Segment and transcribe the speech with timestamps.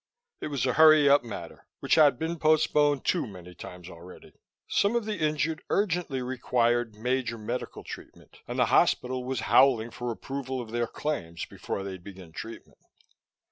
[0.39, 4.33] It was a hurry up matter, which had been postponed too many times already;
[4.67, 10.09] some of the injured urgently required major medical treatment, and the hospital was howling for
[10.09, 12.79] approval of their claims before they'd begin treatment.